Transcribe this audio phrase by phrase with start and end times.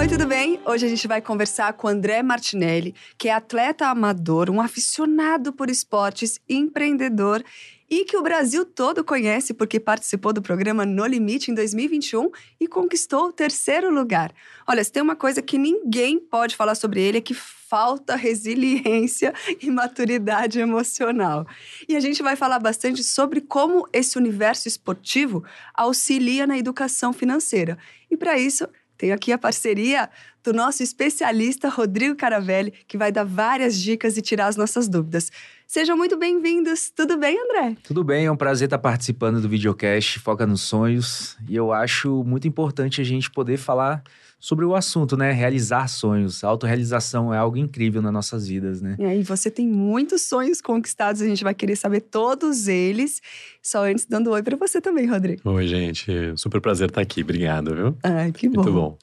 [0.00, 0.58] Oi, tudo bem?
[0.64, 5.68] Hoje a gente vai conversar com André Martinelli, que é atleta amador, um aficionado por
[5.68, 7.44] esportes, empreendedor
[7.90, 12.66] e que o Brasil todo conhece porque participou do programa No Limite em 2021 e
[12.66, 14.32] conquistou o terceiro lugar.
[14.66, 19.34] Olha, se tem uma coisa que ninguém pode falar sobre ele é que falta resiliência
[19.60, 21.46] e maturidade emocional.
[21.86, 25.44] E a gente vai falar bastante sobre como esse universo esportivo
[25.74, 27.76] auxilia na educação financeira.
[28.10, 28.66] E para isso,
[29.00, 30.10] tenho aqui a parceria
[30.44, 35.32] do nosso especialista Rodrigo Caravelli, que vai dar várias dicas e tirar as nossas dúvidas.
[35.66, 36.90] Sejam muito bem-vindos.
[36.90, 37.76] Tudo bem, André?
[37.82, 41.34] Tudo bem, é um prazer estar participando do videocast Foca nos Sonhos.
[41.48, 44.02] E eu acho muito importante a gente poder falar
[44.40, 45.30] sobre o assunto, né?
[45.32, 46.42] Realizar sonhos.
[46.42, 48.96] A autorrealização é algo incrível nas nossas vidas, né?
[48.98, 53.20] E aí, você tem muitos sonhos conquistados, a gente vai querer saber todos eles.
[53.62, 55.42] Só antes, dando oi para você também, Rodrigo.
[55.44, 56.10] Oi, gente.
[56.36, 57.22] Super prazer estar aqui.
[57.22, 57.96] Obrigado, viu?
[58.02, 58.62] Ai, que bom.
[58.62, 58.98] Muito bom.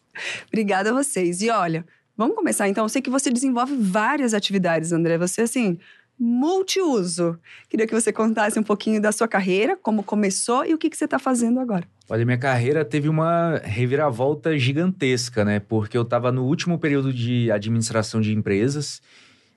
[0.47, 1.41] Obrigada a vocês.
[1.43, 1.85] E olha,
[2.17, 2.85] vamos começar então.
[2.85, 5.19] Eu sei que você desenvolve várias atividades, André.
[5.19, 5.77] Você, assim,
[6.19, 7.37] multiuso.
[7.69, 10.97] Queria que você contasse um pouquinho da sua carreira, como começou e o que, que
[10.97, 11.87] você está fazendo agora.
[12.09, 15.59] Olha, minha carreira teve uma reviravolta gigantesca, né?
[15.59, 19.01] Porque eu estava no último período de administração de empresas,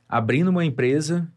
[0.08, 1.30] abrindo uma empresa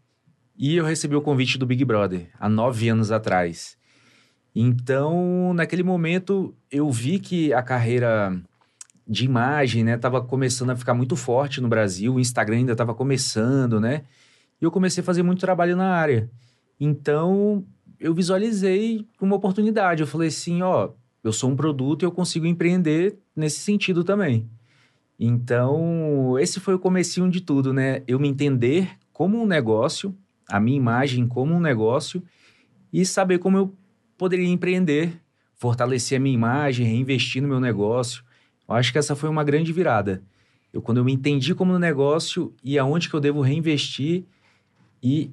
[0.57, 3.77] e eu recebi o convite do Big Brother, há nove anos atrás.
[4.55, 8.35] Então, naquele momento, eu vi que a carreira
[9.07, 12.93] de imagem, né, estava começando a ficar muito forte no Brasil, o Instagram ainda estava
[12.93, 14.03] começando, né?
[14.59, 16.27] E eu comecei a fazer muito trabalho na área.
[16.79, 17.63] Então,
[17.99, 20.01] eu visualizei uma oportunidade.
[20.01, 20.91] Eu falei assim, ó,
[21.23, 24.49] eu sou um produto e eu consigo empreender nesse sentido também.
[25.19, 28.03] Então, esse foi o comecinho de tudo, né?
[28.07, 30.15] Eu me entender como um negócio,
[30.49, 32.21] a minha imagem como um negócio
[32.91, 33.73] e saber como eu
[34.17, 35.21] poderia empreender,
[35.55, 38.23] fortalecer a minha imagem, reinvestir no meu negócio.
[38.67, 40.21] Eu acho que essa foi uma grande virada.
[40.73, 44.25] Eu, quando eu me entendi como um negócio e aonde que eu devo reinvestir
[45.01, 45.31] e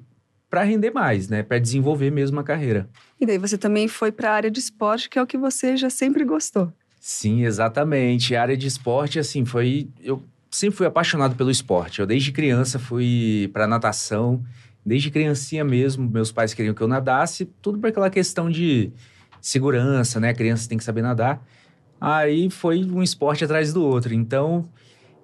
[0.51, 1.45] para render mais, né?
[1.45, 2.91] Para desenvolver mesmo a carreira.
[3.21, 5.77] E daí você também foi para a área de esporte, que é o que você
[5.77, 6.73] já sempre gostou.
[7.01, 8.35] Sim, exatamente.
[8.35, 9.89] A área de esporte, assim, foi.
[10.03, 12.01] Eu sempre fui apaixonado pelo esporte.
[12.01, 14.45] Eu, desde criança, fui para natação.
[14.85, 18.91] Desde criancinha mesmo, meus pais queriam que eu nadasse, tudo por aquela questão de
[19.41, 20.31] segurança, né?
[20.31, 21.47] A criança tem que saber nadar.
[22.01, 24.15] Aí foi um esporte atrás do outro.
[24.15, 24.69] Então,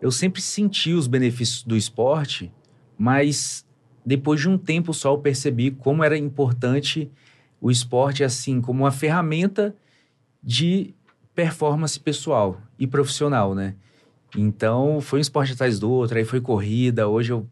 [0.01, 2.53] eu sempre senti os benefícios do esporte,
[2.99, 3.66] mas
[4.07, 7.11] depois de um tempo só eu percebi como era importante
[7.61, 9.75] o esporte assim como uma ferramenta
[10.41, 10.95] de
[11.35, 13.75] performance pessoal e profissional, né?
[14.37, 17.09] Então foi um esporte atrás do outro, aí foi corrida.
[17.09, 17.49] Hoje eu,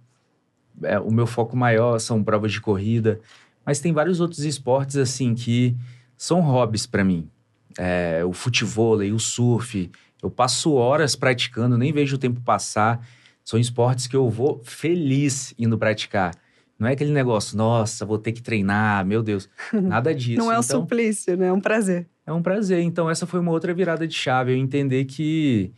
[0.84, 3.20] é, o meu foco maior são provas de corrida,
[3.66, 5.76] mas tem vários outros esportes assim que
[6.16, 7.28] são hobbies para mim.
[7.76, 9.90] É, o futebol, o surf,
[10.22, 13.04] eu passo horas praticando, nem vejo o tempo passar.
[13.44, 16.43] São esportes que eu vou feliz indo praticar.
[16.78, 19.48] Não é aquele negócio, nossa, vou ter que treinar, meu Deus.
[19.72, 20.38] Nada disso.
[20.38, 21.48] Não é um então, suplício, né?
[21.48, 22.06] É um prazer.
[22.26, 22.80] É um prazer.
[22.80, 24.52] Então, essa foi uma outra virada de chave.
[24.52, 25.72] Eu entender que,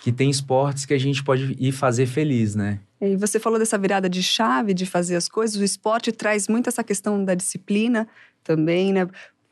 [0.00, 2.80] que tem esportes que a gente pode ir fazer feliz, né?
[3.00, 5.56] E você falou dessa virada de chave, de fazer as coisas.
[5.56, 8.08] O esporte traz muito essa questão da disciplina
[8.42, 9.08] também, né?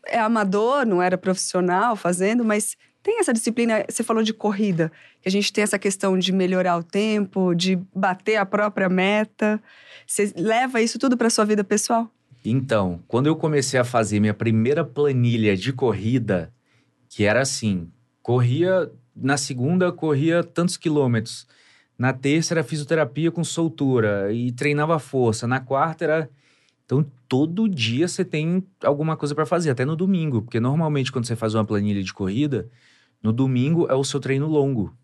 [0.06, 5.28] É amador, não era profissional fazendo, mas tem essa disciplina, você falou de corrida, que
[5.28, 9.62] a gente tem essa questão de melhorar o tempo, de bater a própria meta.
[10.06, 12.10] Você leva isso tudo para sua vida pessoal?
[12.44, 16.52] Então, quando eu comecei a fazer minha primeira planilha de corrida,
[17.08, 17.90] que era assim,
[18.22, 21.46] corria na segunda corria tantos quilômetros,
[21.98, 26.30] na terça era fisioterapia com soltura e treinava força, na quarta era
[26.90, 31.24] então, todo dia você tem alguma coisa para fazer, até no domingo, porque normalmente quando
[31.24, 32.68] você faz uma planilha de corrida,
[33.22, 34.94] no domingo é o seu treino longo.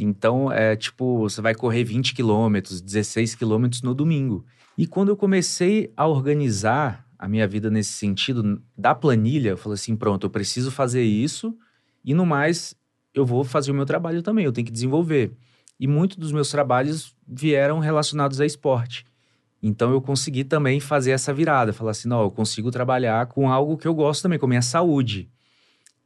[0.00, 4.44] Então, é tipo, você vai correr 20 quilômetros, 16 quilômetros no domingo.
[4.76, 9.74] E quando eu comecei a organizar a minha vida nesse sentido, da planilha, eu falei
[9.74, 11.56] assim: pronto, eu preciso fazer isso
[12.04, 12.76] e no mais,
[13.12, 15.32] eu vou fazer o meu trabalho também, eu tenho que desenvolver.
[15.80, 19.04] E muitos dos meus trabalhos vieram relacionados a esporte.
[19.62, 23.76] Então eu consegui também fazer essa virada, falar assim: não, eu consigo trabalhar com algo
[23.76, 25.28] que eu gosto também, com a minha saúde.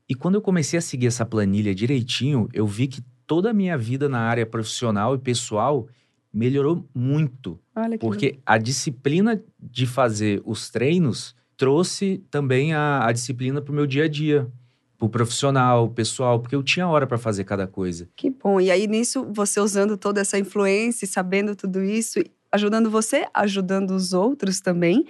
[0.09, 3.79] E quando eu comecei a seguir essa planilha direitinho, eu vi que toda a minha
[3.79, 5.89] vida na área profissional e pessoal
[6.33, 7.59] melhorou muito.
[8.01, 13.87] porque a disciplina de fazer os treinos trouxe também a, a disciplina para o meu
[13.87, 14.51] dia a dia.
[14.99, 18.09] Pro profissional, pessoal, porque eu tinha hora para fazer cada coisa.
[18.15, 18.61] Que bom.
[18.61, 22.21] E aí, nisso, você usando toda essa influência, sabendo tudo isso,
[22.53, 25.05] ajudando você, ajudando os outros também.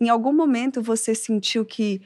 [0.00, 2.00] Em algum momento você sentiu que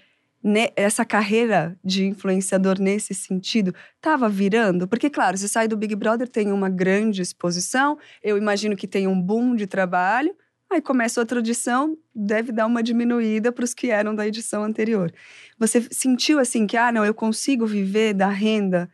[0.74, 4.88] essa carreira de influenciador nesse sentido estava virando?
[4.88, 9.06] Porque, claro, você sai do Big Brother, tem uma grande exposição, eu imagino que tem
[9.06, 10.34] um boom de trabalho,
[10.70, 15.12] aí começa outra edição, deve dar uma diminuída para os que eram da edição anterior.
[15.58, 18.88] Você sentiu assim que, ah, não, eu consigo viver da renda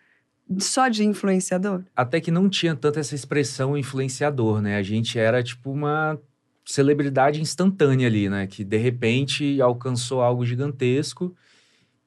[0.58, 1.84] só de influenciador?
[1.94, 4.76] Até que não tinha tanta essa expressão influenciador, né?
[4.76, 6.18] A gente era tipo uma
[6.66, 8.46] celebridade instantânea ali, né?
[8.46, 11.34] Que de repente alcançou algo gigantesco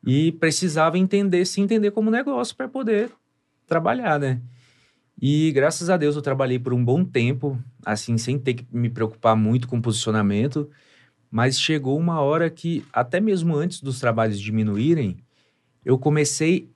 [0.06, 3.10] e precisava entender, se entender como negócio para poder
[3.66, 4.42] trabalhar, né?
[5.22, 8.90] E graças a Deus eu trabalhei por um bom tempo, assim, sem ter que me
[8.90, 10.70] preocupar muito com posicionamento,
[11.32, 15.18] mas chegou uma hora que, até mesmo antes dos trabalhos diminuírem,
[15.84, 16.70] eu comecei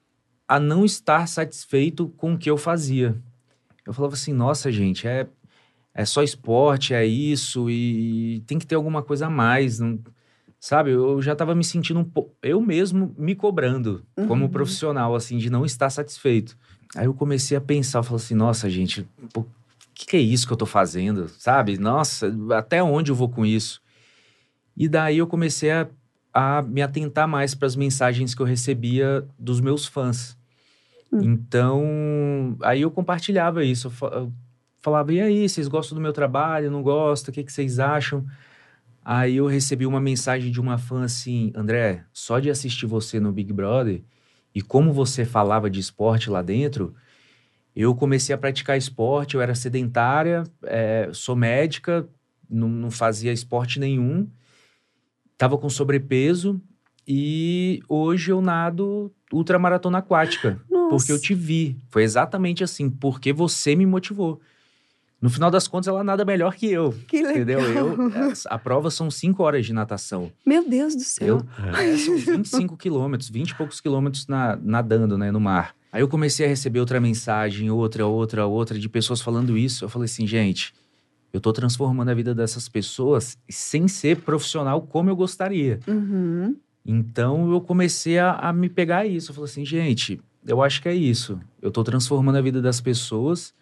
[0.47, 3.15] a não estar satisfeito com o que eu fazia.
[3.85, 5.27] Eu falava assim, nossa, gente, é,
[5.93, 9.79] é só esporte, é isso, e tem que ter alguma coisa a mais.
[9.79, 9.99] Não,
[10.59, 14.49] sabe, eu já estava me sentindo um pouco, eu mesmo me cobrando como Uhum.
[14.49, 16.57] profissional, assim, de não estar satisfeito.
[16.95, 19.45] Aí eu comecei a pensar, eu falei assim, nossa, gente, o
[19.93, 21.77] que, que é isso que eu tô fazendo, sabe?
[21.77, 23.81] Nossa, até onde eu vou com isso?
[24.75, 25.87] E daí eu comecei a,
[26.33, 30.35] a me atentar mais para as mensagens que eu recebia dos meus fãs.
[31.11, 31.19] Hum.
[31.23, 33.91] Então, aí eu compartilhava isso.
[34.01, 34.31] Eu
[34.83, 36.69] falava, e aí, vocês gostam do meu trabalho?
[36.69, 37.31] Não gostam?
[37.31, 38.25] O que, que vocês acham?
[39.03, 43.31] Aí eu recebi uma mensagem de uma fã assim, André, só de assistir você no
[43.31, 44.03] Big Brother
[44.53, 46.93] e como você falava de esporte lá dentro,
[47.75, 52.07] eu comecei a praticar esporte, eu era sedentária, eh, sou médica,
[52.49, 54.29] não, não fazia esporte nenhum,
[55.37, 56.61] tava com sobrepeso
[57.07, 60.89] e hoje eu nado ultramaratona aquática, Nossa.
[60.89, 61.77] porque eu te vi.
[61.89, 64.39] Foi exatamente assim, porque você me motivou.
[65.23, 66.93] No final das contas, ela nada melhor que eu.
[67.07, 67.31] Que legal.
[67.35, 67.59] Entendeu?
[67.61, 70.29] Eu, a prova são cinco horas de natação.
[70.45, 71.41] Meu Deus do céu.
[71.57, 75.73] Eu, é, são 25 quilômetros, 20 e poucos quilômetros na- nadando, né, no mar.
[75.93, 79.85] Aí eu comecei a receber outra mensagem, outra, outra, outra, de pessoas falando isso.
[79.85, 80.73] Eu falei assim, gente,
[81.31, 85.79] eu tô transformando a vida dessas pessoas sem ser profissional como eu gostaria.
[85.87, 86.53] Uhum.
[86.85, 89.31] Então eu comecei a, a me pegar a isso.
[89.31, 91.39] Eu falei assim, gente, eu acho que é isso.
[91.61, 93.53] Eu tô transformando a vida das pessoas,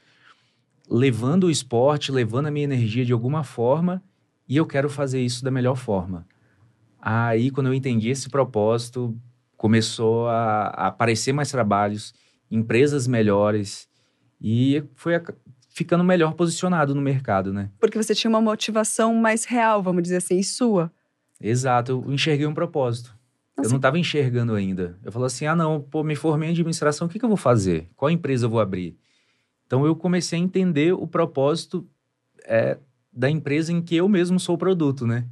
[0.91, 4.03] levando o esporte, levando a minha energia de alguma forma,
[4.47, 6.27] e eu quero fazer isso da melhor forma.
[7.01, 9.17] Aí, quando eu entendi esse propósito,
[9.55, 12.13] começou a, a aparecer mais trabalhos,
[12.49, 13.87] empresas melhores,
[14.41, 15.23] e foi a-
[15.69, 17.71] ficando melhor posicionado no mercado, né?
[17.79, 20.91] Porque você tinha uma motivação mais real, vamos dizer assim, sua.
[21.39, 23.15] Exato, eu enxerguei um propósito.
[23.57, 24.97] Eu não estava enxergando ainda.
[25.03, 27.37] Eu falei assim: ah, não, pô, me formei em administração, o que, que eu vou
[27.37, 27.89] fazer?
[27.95, 28.97] Qual empresa eu vou abrir?
[29.71, 31.87] Então eu comecei a entender o propósito
[32.43, 32.77] é,
[33.09, 35.25] da empresa em que eu mesmo sou o produto, né?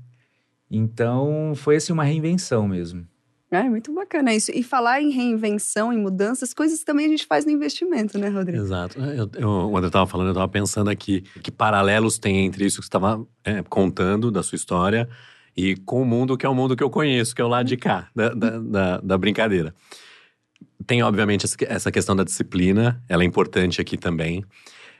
[0.71, 3.05] Então foi assim uma reinvenção mesmo.
[3.51, 4.49] É muito bacana isso.
[4.55, 8.29] E falar em reinvenção, em mudanças, coisas que também a gente faz no investimento, né,
[8.29, 8.63] Rodrigo?
[8.63, 8.97] Exato.
[8.97, 12.77] Eu, eu, o André estava falando, eu estava pensando aqui que paralelos tem entre isso
[12.77, 13.27] que você estava
[13.67, 15.09] contando da sua história
[15.57, 17.65] e com o mundo que é o mundo que eu conheço, que é o lado
[17.67, 19.75] de cá, da, da, da, da brincadeira.
[20.85, 24.43] Tem, obviamente, essa- questão da disciplina, ela é importante aqui também.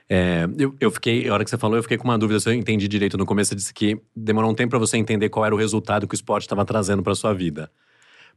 [0.08, 2.48] É, eu, eu fiquei, a hora que você falou, eu fiquei com uma dúvida, se
[2.48, 5.46] eu entendi direito no começo, você disse que demorou um tempo para você entender qual
[5.46, 7.70] era o resultado que o esporte estava trazendo para sua vida.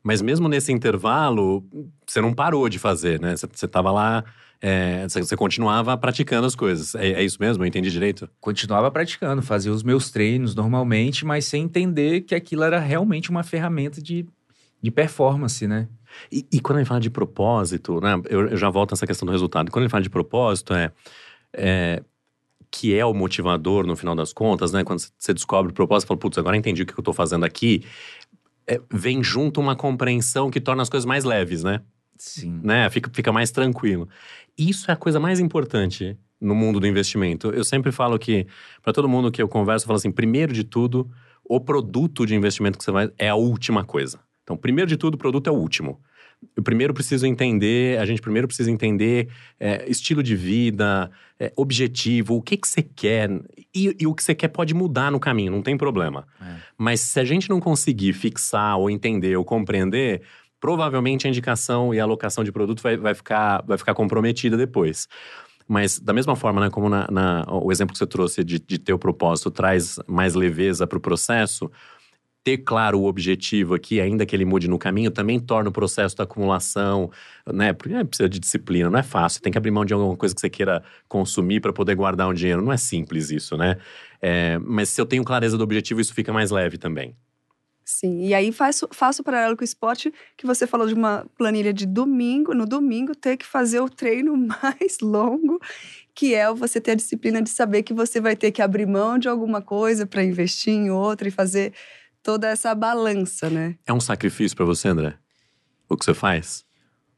[0.03, 1.63] Mas mesmo nesse intervalo,
[2.05, 3.37] você não parou de fazer, né?
[3.37, 4.23] Você, você tava lá,
[4.61, 6.93] é, você continuava praticando as coisas.
[6.95, 7.63] É, é isso mesmo?
[7.63, 8.29] Eu entendi direito?
[8.41, 13.43] Continuava praticando, fazia os meus treinos normalmente, mas sem entender que aquilo era realmente uma
[13.43, 14.25] ferramenta de,
[14.83, 15.87] de performance, né?
[16.29, 18.21] E, e quando ele fala de propósito, né?
[18.29, 19.71] Eu, eu já volto nessa questão do resultado.
[19.71, 20.91] Quando ele fala de propósito, é,
[21.53, 22.03] é
[22.69, 24.83] que é o motivador no final das contas, né?
[24.83, 27.45] Quando você descobre o propósito, você fala, putz, agora entendi o que eu tô fazendo
[27.45, 27.85] aqui.
[28.67, 31.81] É, vem junto uma compreensão que torna as coisas mais leves, né?
[32.17, 32.59] Sim.
[32.63, 32.89] né?
[32.89, 34.09] Fica, fica mais tranquilo.
[34.57, 37.51] Isso é a coisa mais importante no mundo do investimento.
[37.51, 38.47] Eu sempre falo que,
[38.81, 41.09] para todo mundo que eu converso, eu falo assim: primeiro de tudo,
[41.43, 44.19] o produto de investimento que você vai é a última coisa.
[44.43, 45.99] Então, primeiro de tudo, o produto é o último.
[46.57, 51.09] Eu primeiro preciso entender, a gente primeiro precisa entender é, estilo de vida,
[51.39, 53.29] é, objetivo, o que, que você quer.
[53.73, 56.27] E, e o que você quer pode mudar no caminho, não tem problema.
[56.41, 56.55] É.
[56.77, 60.21] Mas se a gente não conseguir fixar, ou entender, ou compreender,
[60.59, 65.07] provavelmente a indicação e a alocação de produto vai, vai, ficar, vai ficar comprometida depois.
[65.67, 68.77] Mas, da mesma forma, né, como na, na- o exemplo que você trouxe de, de
[68.77, 71.71] ter o propósito traz mais leveza para o processo,
[72.43, 76.15] ter claro o objetivo aqui, ainda que ele mude no caminho, também torna o processo
[76.15, 77.09] da acumulação,
[77.47, 77.71] né?
[77.71, 79.41] Porque é, precisa de disciplina, não é fácil.
[79.41, 82.33] Tem que abrir mão de alguma coisa que você queira consumir para poder guardar um
[82.33, 82.61] dinheiro.
[82.61, 83.77] Não é simples isso, né?
[84.21, 87.15] É, mas se eu tenho clareza do objetivo, isso fica mais leve também.
[87.85, 91.25] Sim, e aí faço, faço o paralelo com o esporte, que você falou de uma
[91.37, 95.59] planilha de domingo, no domingo ter que fazer o treino mais longo,
[96.15, 99.17] que é você ter a disciplina de saber que você vai ter que abrir mão
[99.17, 101.73] de alguma coisa para investir em outra e fazer
[102.23, 103.75] toda essa balança, né?
[103.85, 105.15] É um sacrifício para você, André?
[105.89, 106.65] O que você faz?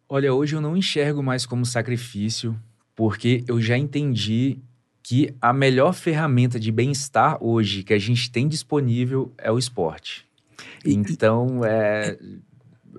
[0.10, 2.60] Olha, hoje eu não enxergo mais como sacrifício,
[2.96, 4.60] porque eu já entendi
[5.02, 10.28] que a melhor ferramenta de bem-estar hoje que a gente tem disponível é o esporte.
[10.84, 12.18] Então, é,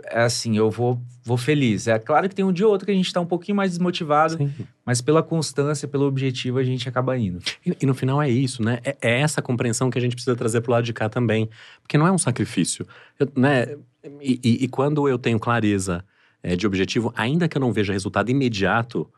[0.04, 1.86] é assim, eu vou, vou feliz.
[1.86, 3.72] É claro que tem um dia ou outro que a gente está um pouquinho mais
[3.72, 4.50] desmotivado, Sim.
[4.84, 7.38] mas pela constância, pelo objetivo, a gente acaba indo.
[7.64, 8.78] E, e no final é isso, né?
[8.84, 11.48] É, é, essa compreensão que a gente precisa trazer para o lado de cá também.
[11.82, 12.86] Porque não é um sacrifício,
[13.18, 13.76] eu, né?
[14.20, 16.04] E, e, e, quando eu tenho clareza
[16.42, 19.10] é, de objetivo, ainda que eu não veja resultado imediato,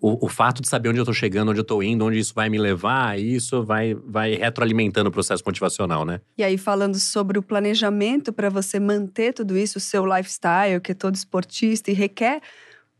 [0.00, 2.34] o, o, fato de saber onde eu estou chegando, onde eu estou indo, onde isso
[2.34, 6.20] vai me levar, isso vai, vai retroalimentando o processo motivacional, né?
[6.36, 10.92] E aí, falando sobre o planejamento para você manter tudo isso, o seu lifestyle, que
[10.92, 12.40] é todo esportista e requer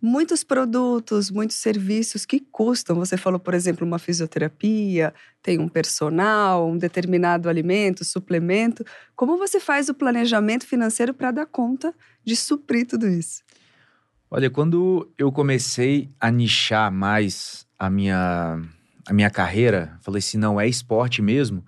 [0.02, 2.97] muitos produtos, muitos serviços que custam.
[2.97, 8.85] Você falou, por exemplo, uma fisioterapia, tem um personal, um determinado alimento, suplemento.
[9.14, 13.43] Como você faz o planejamento financeiro para dar conta de suprir tudo isso?
[14.35, 18.62] Olha, quando eu comecei a nichar mais a minha,
[19.07, 21.62] a minha carreira, falei assim, não, é esporte mesmo.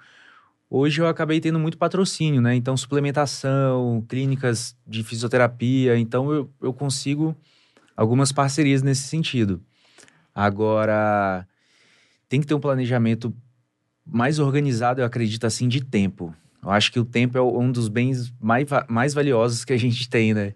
[0.71, 2.55] Hoje eu acabei tendo muito patrocínio, né?
[2.55, 5.99] Então, suplementação, clínicas de fisioterapia.
[5.99, 7.37] Então, eu, eu consigo
[7.95, 9.63] algumas parcerias nesse sentido.
[10.35, 11.47] Agora,
[12.31, 13.37] tem que ter um planejamento
[14.07, 16.35] mais organizado, eu acredito assim, de tempo.
[16.63, 20.09] Eu acho que o tempo é um dos bens mais, mais valiosos que a gente
[20.09, 20.55] tem, né?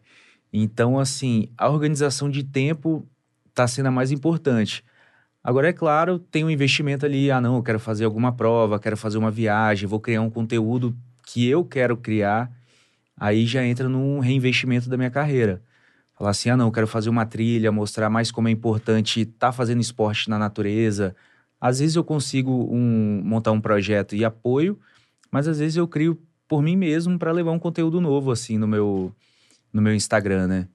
[0.52, 3.07] Então, assim, a organização de tempo
[3.49, 4.85] está sendo a mais importante.
[5.43, 7.31] Agora, é claro, tem um investimento ali.
[7.31, 10.97] Ah, não, eu quero fazer alguma prova, quero fazer uma viagem, vou criar um conteúdo
[11.25, 12.50] que eu quero criar.
[13.17, 15.62] Aí já entra num reinvestimento da minha carreira.
[16.17, 19.49] Falar assim, ah, não, eu quero fazer uma trilha, mostrar mais como é importante estar
[19.49, 21.14] tá fazendo esporte na natureza.
[21.61, 24.78] Às vezes eu consigo um, montar um projeto e apoio,
[25.31, 28.67] mas às vezes eu crio por mim mesmo para levar um conteúdo novo, assim, no
[28.67, 29.14] meu,
[29.73, 30.69] no meu Instagram, né?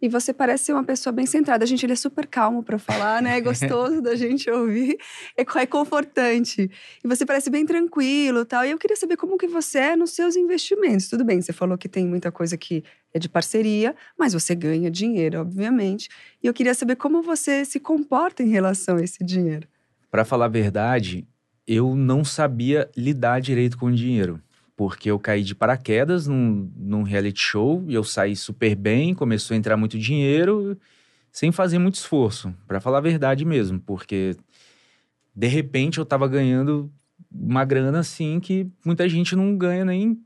[0.00, 1.64] E você parece ser uma pessoa bem centrada.
[1.64, 3.38] A gente ele é super calmo para falar, né?
[3.38, 4.98] É gostoso da gente ouvir,
[5.36, 6.70] é, é confortante.
[7.02, 8.64] E você parece bem tranquilo, tal.
[8.64, 11.08] E eu queria saber como que você é nos seus investimentos.
[11.08, 12.84] Tudo bem, você falou que tem muita coisa que
[13.14, 16.10] é de parceria, mas você ganha dinheiro, obviamente.
[16.42, 19.66] E eu queria saber como você se comporta em relação a esse dinheiro.
[20.10, 21.26] Para falar a verdade,
[21.66, 24.42] eu não sabia lidar direito com o dinheiro
[24.76, 29.54] porque eu caí de paraquedas num, num reality show e eu saí super bem, começou
[29.54, 30.78] a entrar muito dinheiro,
[31.32, 34.36] sem fazer muito esforço, para falar a verdade mesmo, porque
[35.34, 36.92] de repente eu tava ganhando
[37.32, 40.20] uma grana assim que muita gente não ganha nem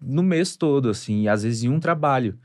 [0.00, 2.38] no mês todo, assim, às vezes em um trabalho.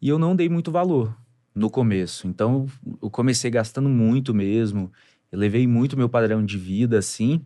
[0.00, 1.16] E eu não dei muito valor
[1.54, 2.26] no começo.
[2.26, 2.66] Então
[3.00, 4.92] eu comecei gastando muito mesmo,
[5.30, 7.44] elevei muito meu padrão de vida, assim.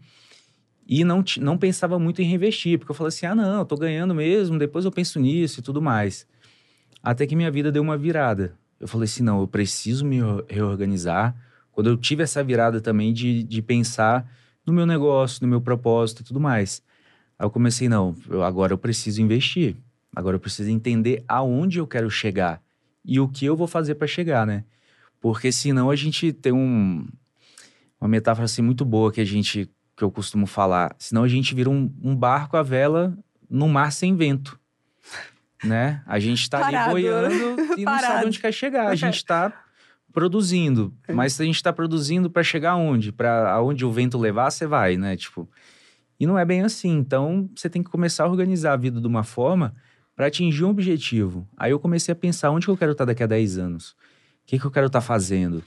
[0.89, 3.77] E não, não pensava muito em reinvestir, porque eu falei assim: ah, não, eu tô
[3.77, 6.27] ganhando mesmo, depois eu penso nisso e tudo mais.
[7.03, 8.55] Até que minha vida deu uma virada.
[8.79, 11.35] Eu falei assim: não, eu preciso me reorganizar.
[11.73, 14.31] Quando eu tive essa virada também de, de pensar
[14.65, 16.83] no meu negócio, no meu propósito e tudo mais.
[17.39, 19.77] Aí eu comecei: não, eu, agora eu preciso investir.
[20.15, 22.63] Agora eu preciso entender aonde eu quero chegar
[23.05, 24.65] e o que eu vou fazer para chegar, né?
[25.21, 27.07] Porque senão a gente tem um,
[28.01, 30.95] uma metáfora assim muito boa que a gente que eu costumo falar.
[30.99, 33.17] Senão a gente vira um, um barco à vela
[33.49, 34.59] no mar sem vento.
[35.65, 36.03] Né?
[36.07, 38.89] A gente está ali boiando e não sabe onde quer chegar.
[38.89, 39.51] A gente está
[40.13, 40.95] produzindo.
[41.09, 41.15] É.
[41.15, 43.11] Mas se a gente está produzindo para chegar aonde?
[43.11, 45.17] Para aonde o vento levar, você vai, né?
[45.17, 45.49] Tipo.
[46.21, 46.91] E não é bem assim.
[46.91, 49.75] Então, você tem que começar a organizar a vida de uma forma
[50.15, 51.49] para atingir um objetivo.
[51.57, 53.91] Aí eu comecei a pensar onde que eu quero estar tá daqui a 10 anos.
[53.91, 53.97] O
[54.47, 55.65] que, que eu quero estar tá fazendo?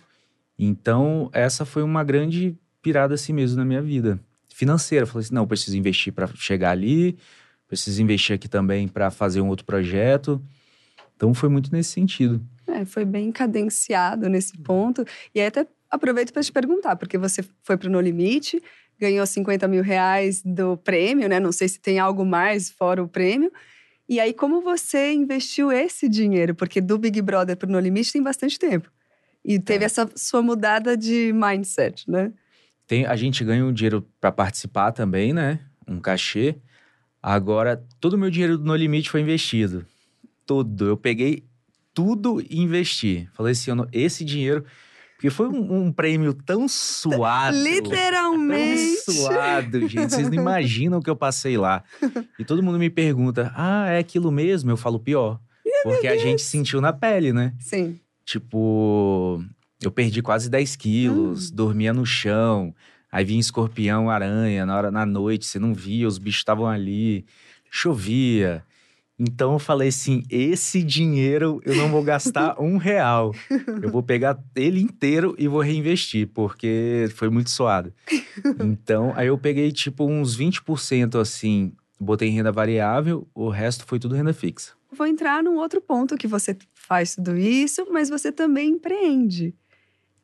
[0.58, 4.20] Então, essa foi uma grande pirada assim mesmo na minha vida
[4.54, 5.06] financeira.
[5.06, 7.18] Falei assim, não, preciso investir para chegar ali,
[7.68, 10.42] preciso investir aqui também para fazer um outro projeto.
[11.16, 12.42] Então foi muito nesse sentido.
[12.68, 15.06] É, foi bem cadenciado nesse ponto.
[15.34, 18.62] E aí até aproveito para te perguntar, porque você foi para o No Limite,
[19.00, 21.40] ganhou 50 mil reais do prêmio, né?
[21.40, 23.52] Não sei se tem algo mais fora o prêmio.
[24.08, 26.56] E aí, como você investiu esse dinheiro?
[26.56, 28.92] Porque do Big Brother para o No Limite tem bastante tempo.
[29.46, 29.86] E teve é.
[29.86, 32.34] essa sua mudada de mindset, né?
[32.90, 35.60] Tem, a gente ganha um dinheiro para participar também, né?
[35.88, 36.56] Um cachê.
[37.22, 39.86] Agora, todo o meu dinheiro no limite foi investido.
[40.44, 40.88] Tudo.
[40.88, 41.46] Eu peguei
[41.94, 43.30] tudo e investi.
[43.36, 44.66] Falei assim, esse dinheiro
[45.18, 47.56] Porque foi um, um prêmio tão suado.
[47.56, 49.06] Literalmente.
[49.06, 50.10] Tão suado, gente.
[50.10, 51.84] Vocês não imaginam o que eu passei lá.
[52.40, 54.72] E todo mundo me pergunta: ah, é aquilo mesmo?
[54.72, 55.40] Eu falo pior.
[55.84, 57.54] Porque a gente sentiu na pele, né?
[57.60, 58.00] Sim.
[58.26, 59.44] Tipo,
[59.82, 62.74] eu perdi quase 10 quilos, dormia no chão.
[63.12, 67.26] Aí vinha escorpião, aranha, na hora na noite, você não via, os bichos estavam ali,
[67.72, 68.64] chovia.
[69.18, 73.34] Então eu falei assim: esse dinheiro eu não vou gastar um real.
[73.82, 77.94] Eu vou pegar ele inteiro e vou reinvestir, porque foi muito suado.
[78.60, 84.00] Então, aí eu peguei tipo uns 20% assim, botei em renda variável, o resto foi
[84.00, 84.74] tudo renda fixa.
[84.92, 89.54] Vou entrar num outro ponto que você faz tudo isso, mas você também empreende.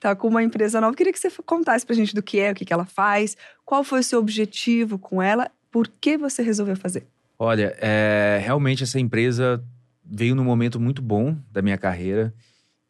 [0.05, 0.95] Tá com uma empresa nova.
[0.95, 3.35] Queria que você contasse pra gente do que é, o que, que ela faz,
[3.65, 7.07] qual foi o seu objetivo com ela, por que você resolveu fazer.
[7.39, 9.63] Olha, é, realmente essa empresa
[10.05, 12.31] veio num momento muito bom da minha carreira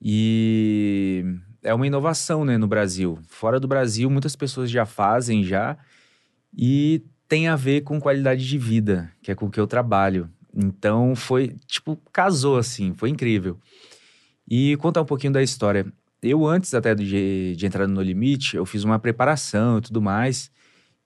[0.02, 1.24] e
[1.64, 3.18] é uma inovação né, no Brasil.
[3.30, 5.78] Fora do Brasil, muitas pessoas já fazem já
[6.54, 10.30] e tem a ver com qualidade de vida, que é com o que eu trabalho.
[10.54, 13.58] Então foi, tipo, casou assim, foi incrível.
[14.46, 15.86] E contar um pouquinho da história.
[16.22, 20.50] Eu, antes até de, de entrar no Limite, eu fiz uma preparação e tudo mais.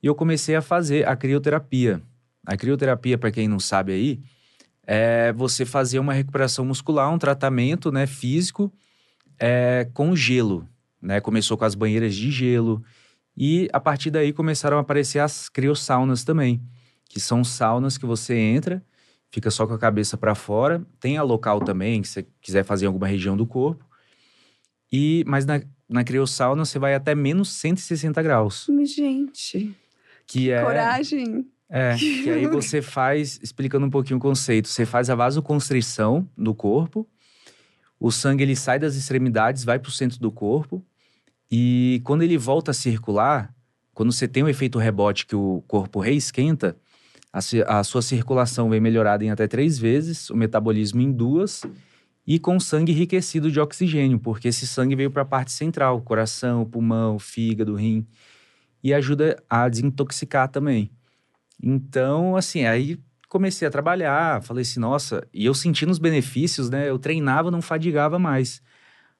[0.01, 2.01] E eu comecei a fazer a crioterapia.
[2.45, 4.19] A crioterapia, para quem não sabe aí,
[4.83, 8.73] é você fazer uma recuperação muscular, um tratamento né, físico
[9.37, 10.67] é, com gelo.
[11.01, 11.19] Né?
[11.19, 12.83] Começou com as banheiras de gelo.
[13.35, 16.61] E a partir daí começaram a aparecer as criosaunas também,
[17.07, 18.83] que são saunas que você entra,
[19.31, 20.83] fica só com a cabeça para fora.
[20.99, 23.85] Tem a local também, que você quiser fazer em alguma região do corpo.
[24.91, 28.67] E, mas na, na criosauna você vai até menos 160 graus.
[28.83, 29.75] Gente,
[30.27, 30.63] Que é.
[30.63, 31.47] coragem.
[31.69, 36.53] É, que aí você faz, explicando um pouquinho o conceito, você faz a vasoconstrição do
[36.55, 37.07] corpo,
[37.99, 40.83] o sangue ele sai das extremidades, vai para o centro do corpo,
[41.51, 43.53] e quando ele volta a circular,
[43.93, 46.75] quando você tem o efeito rebote que o corpo reesquenta,
[47.31, 47.39] a,
[47.79, 51.63] a sua circulação vem melhorada em até três vezes, o metabolismo em duas,
[52.29, 56.63] e com sangue enriquecido de oxigênio, porque esse sangue veio para a parte central, coração,
[56.63, 58.05] pulmão, fígado, rim,
[58.83, 60.91] e ajuda a desintoxicar também.
[61.61, 66.87] Então, assim, aí comecei a trabalhar, falei assim, nossa, e eu sentindo os benefícios, né?
[66.87, 68.61] Eu treinava, não fadigava mais.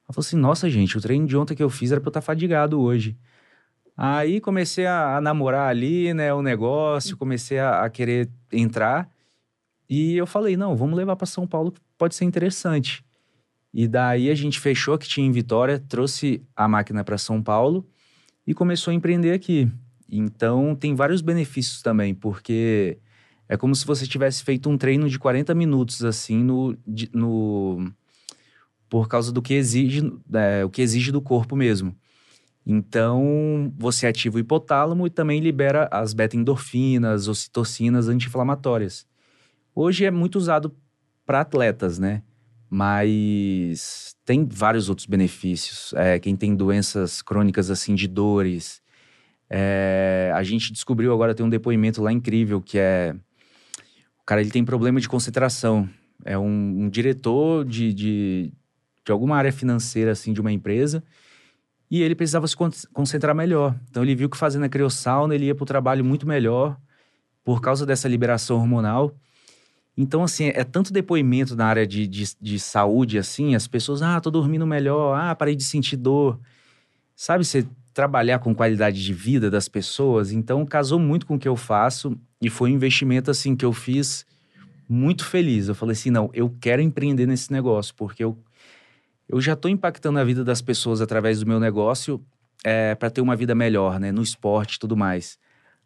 [0.08, 2.12] Eu falei assim, nossa, gente, o treino de ontem que eu fiz era pra eu
[2.12, 3.17] estar fadigado hoje.
[3.98, 9.10] Aí comecei a, a namorar ali, né, o negócio, comecei a, a querer entrar.
[9.89, 13.03] E eu falei, não, vamos levar para São Paulo, pode ser interessante.
[13.71, 17.88] E daí a gente fechou que tinha em Vitória, trouxe a máquina para São Paulo
[18.47, 19.71] e começou a empreender aqui.
[20.09, 22.97] Então tem vários benefícios também, porque
[23.47, 26.75] é como se você tivesse feito um treino de 40 minutos assim no,
[27.13, 27.91] no
[28.89, 31.95] por causa do que exige, é, o que exige do corpo mesmo.
[32.65, 39.07] Então, você ativa o hipotálamo e também libera as beta-endorfinas, ocitocinas anti-inflamatórias.
[39.75, 40.75] Hoje é muito usado
[41.30, 42.24] para atletas, né?
[42.68, 45.94] Mas tem vários outros benefícios.
[45.94, 48.82] É, quem tem doenças crônicas assim de dores,
[49.48, 53.15] é, a gente descobriu agora tem um depoimento lá incrível que é
[54.20, 55.88] o cara ele tem problema de concentração.
[56.26, 58.52] É um, um diretor de, de,
[59.06, 61.04] de alguma área financeira assim de uma empresa
[61.92, 63.80] e ele precisava se con- concentrar melhor.
[63.88, 66.76] Então ele viu que fazendo a criossauna ele ia para o trabalho muito melhor
[67.44, 69.15] por causa dessa liberação hormonal.
[69.97, 74.19] Então, assim, é tanto depoimento na área de, de, de saúde, assim, as pessoas, ah,
[74.21, 76.39] tô dormindo melhor, ah, parei de sentir dor.
[77.15, 81.47] Sabe, você trabalhar com qualidade de vida das pessoas, então casou muito com o que
[81.47, 84.25] eu faço e foi um investimento, assim, que eu fiz
[84.88, 85.67] muito feliz.
[85.67, 88.38] Eu falei assim, não, eu quero empreender nesse negócio, porque eu,
[89.28, 92.23] eu já tô impactando a vida das pessoas através do meu negócio
[92.63, 95.38] é, para ter uma vida melhor, né, no esporte e tudo mais.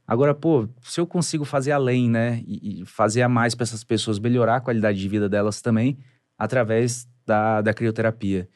[0.07, 3.83] Agora, pô, se eu consigo fazer além, né, e, e fazer a mais para essas
[3.83, 5.97] pessoas, melhorar a qualidade de vida delas também,
[6.37, 8.47] através da, da crioterapia.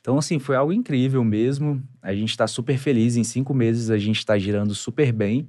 [0.00, 1.82] Então, assim, foi algo incrível mesmo.
[2.02, 3.16] A gente está super feliz.
[3.16, 5.48] Em cinco meses a gente está girando super bem.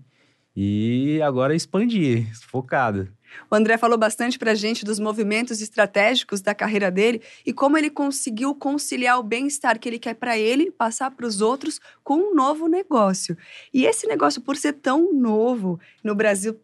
[0.55, 3.09] E agora expandir, focado.
[3.49, 7.89] O André falou bastante pra gente dos movimentos estratégicos da carreira dele e como ele
[7.89, 12.35] conseguiu conciliar o bem-estar que ele quer pra ele, passar para os outros com um
[12.35, 13.37] novo negócio.
[13.73, 16.59] E esse negócio, por ser tão novo, no Brasil,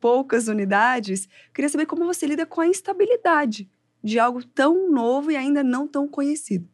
[0.00, 3.68] poucas unidades, queria saber como você lida com a instabilidade
[4.02, 6.66] de algo tão novo e ainda não tão conhecido.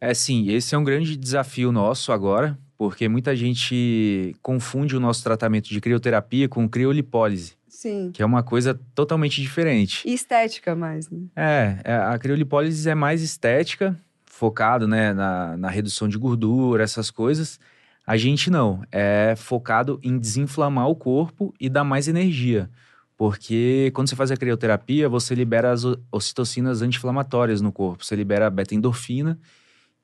[0.00, 5.22] É sim, esse é um grande desafio nosso agora, porque muita gente confunde o nosso
[5.22, 8.10] tratamento de crioterapia com criolipólise, Sim.
[8.10, 10.02] que é uma coisa totalmente diferente.
[10.08, 11.26] E estética mais, né?
[11.36, 17.10] É, é, a criolipólise é mais estética, focado né, na, na redução de gordura, essas
[17.10, 17.60] coisas.
[18.06, 22.70] A gente não, é focado em desinflamar o corpo e dar mais energia.
[23.14, 28.46] Porque quando você faz a crioterapia, você libera as ocitocinas anti-inflamatórias no corpo, você libera
[28.46, 29.38] a beta-endorfina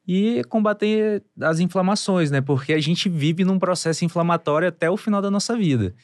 [0.07, 2.43] e combater as inflamações, né?
[2.43, 5.95] Porque a gente vive num processo inflamatório até o final da nossa vida.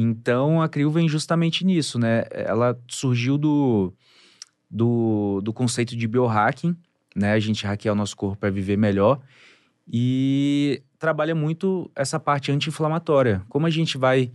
[0.00, 2.22] Então a CRIO vem justamente nisso, né?
[2.30, 3.92] Ela surgiu do,
[4.70, 6.76] do, do conceito de biohacking,
[7.16, 7.32] né?
[7.32, 9.20] A gente hackear o nosso corpo para viver melhor
[9.92, 13.42] e trabalha muito essa parte anti-inflamatória.
[13.48, 14.30] Como a gente vai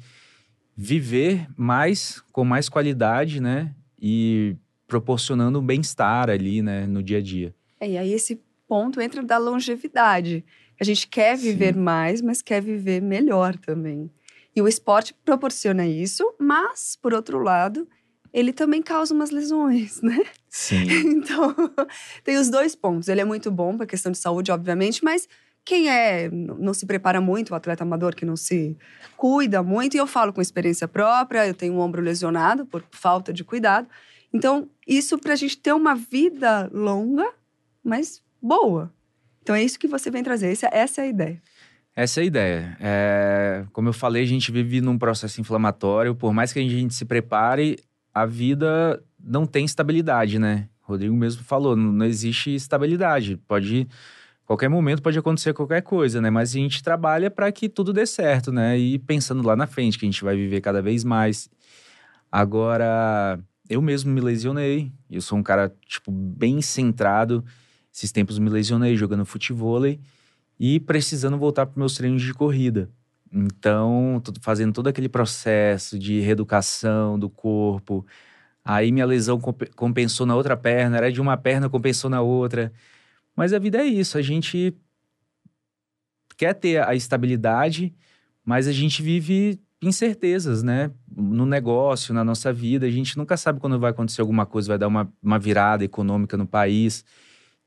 [0.76, 3.74] viver mais, com mais qualidade, né?
[3.98, 6.86] E proporcionando bem-estar ali, né?
[6.86, 7.56] No dia a dia.
[7.80, 10.44] É, e aí esse ponto entra da longevidade.
[10.78, 11.80] A gente quer viver Sim.
[11.80, 14.12] mais, mas quer viver melhor também.
[14.56, 17.88] E o esporte proporciona isso, mas, por outro lado,
[18.32, 20.20] ele também causa umas lesões, né?
[20.50, 20.86] Sim.
[21.24, 21.56] Então,
[22.24, 23.08] tem os dois pontos.
[23.08, 25.28] Ele é muito bom para questão de saúde, obviamente, mas
[25.66, 28.78] quem é não se prepara muito, o atleta amador que não se
[29.16, 33.32] cuida muito, e eu falo com experiência própria, eu tenho um ombro lesionado por falta
[33.32, 33.88] de cuidado.
[34.34, 37.32] Então, isso para a gente ter uma vida longa,
[37.84, 38.92] mas boa.
[39.42, 41.42] Então, é isso que você vem trazer, essa, essa é a ideia.
[41.96, 42.78] Essa é a ideia.
[42.80, 46.16] É, como eu falei, a gente vive num processo inflamatório.
[46.16, 47.78] Por mais que a gente se prepare,
[48.14, 50.68] a vida não tem estabilidade, né?
[50.84, 53.38] O Rodrigo mesmo falou, não, não existe estabilidade.
[53.48, 53.88] Pode
[54.46, 56.30] qualquer momento pode acontecer qualquer coisa, né?
[56.30, 58.78] Mas a gente trabalha para que tudo dê certo, né?
[58.78, 61.50] E pensando lá na frente que a gente vai viver cada vez mais.
[62.32, 64.92] Agora, eu mesmo me lesionei.
[65.10, 67.46] Eu sou um cara tipo bem centrado.
[67.94, 69.76] Esses tempos me lesionei jogando futebol
[70.66, 72.90] e precisando voltar para meus treinos de corrida.
[73.30, 78.06] Então, fazendo todo aquele processo de reeducação do corpo.
[78.64, 79.38] Aí minha lesão
[79.76, 82.72] compensou na outra perna, era de uma perna, compensou na outra.
[83.36, 84.74] Mas a vida é isso, a gente
[86.38, 87.94] quer ter a estabilidade,
[88.46, 90.92] mas a gente vive incertezas, né?
[91.14, 94.78] No negócio, na nossa vida, a gente nunca sabe quando vai acontecer alguma coisa, vai
[94.78, 97.04] dar uma, uma virada econômica no país.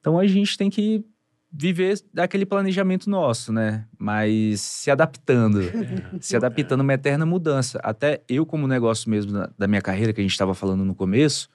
[0.01, 1.05] Então a gente tem que
[1.53, 3.87] viver aquele planejamento nosso, né?
[3.99, 6.19] Mas se adaptando, é.
[6.21, 7.79] se adaptando a uma eterna mudança.
[7.83, 10.95] Até eu, como negócio mesmo da, da minha carreira, que a gente estava falando no
[10.95, 11.49] começo,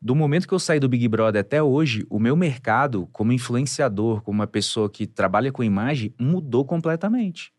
[0.00, 4.20] do momento que eu saí do Big Brother até hoje, o meu mercado, como influenciador,
[4.22, 7.52] como uma pessoa que trabalha com imagem, mudou completamente.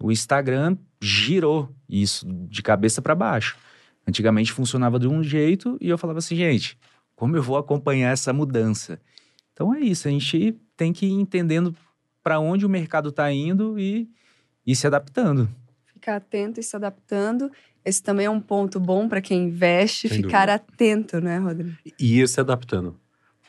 [0.00, 3.56] O Instagram girou isso de cabeça para baixo.
[4.06, 6.78] Antigamente funcionava de um jeito e eu falava assim, gente,
[7.16, 9.00] como eu vou acompanhar essa mudança?
[9.58, 11.74] Então é isso, a gente tem que ir entendendo
[12.22, 14.08] para onde o mercado está indo e,
[14.64, 15.48] e se adaptando.
[15.84, 17.50] Ficar atento e se adaptando.
[17.84, 20.54] Esse também é um ponto bom para quem investe, Sem ficar dúvida.
[20.54, 21.76] atento, né, Rodrigo?
[21.98, 23.00] E ir se adaptando.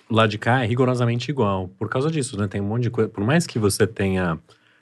[0.10, 1.68] Lá de cá é rigorosamente igual.
[1.78, 2.48] Por causa disso, né?
[2.48, 3.08] Tem um monte de coisa.
[3.08, 4.40] Por mais que você tenha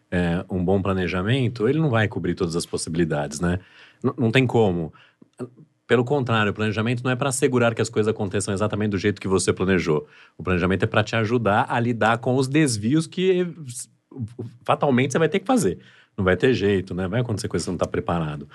[0.10, 3.60] é, um bom planejamento, ele não vai cobrir todas as possibilidades, né?
[4.02, 4.94] N não tem como.
[5.88, 9.22] Pelo contrário, o planejamento não é para assegurar que as coisas aconteçam exatamente do jeito
[9.22, 10.06] que você planejou.
[10.38, 13.48] O planejamento é para te ajudar a lidar com os desvios que
[14.66, 15.80] fatalmente você vai ter que fazer.
[16.18, 17.08] Não vai ter jeito, né?
[17.08, 18.50] Vai acontecer coisa que você não está preparado.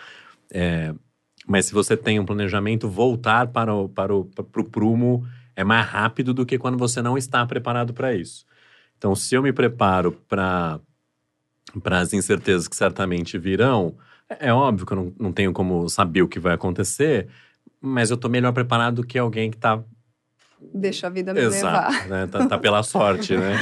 [0.53, 0.95] É,
[1.47, 5.65] mas se você tem um planejamento, voltar para o, para, o, para o prumo é
[5.65, 8.45] mais rápido do que quando você não está preparado para isso.
[8.99, 10.81] Então, se eu me preparo para
[11.87, 13.97] as incertezas que certamente virão,
[14.41, 17.29] é óbvio que eu não, não tenho como saber o que vai acontecer,
[17.81, 19.83] mas eu tô melhor preparado do que alguém que tá.
[20.75, 22.09] Deixa a vida me Exato, levar.
[22.09, 22.27] Né?
[22.27, 23.57] Tá, tá pela sorte, né?